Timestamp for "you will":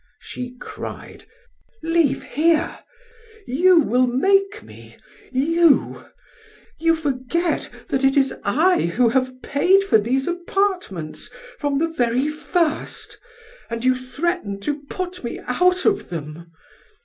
3.45-4.07